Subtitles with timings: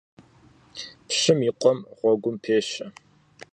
[1.07, 2.85] Пщым и къуэм и гъуэгум пещэ.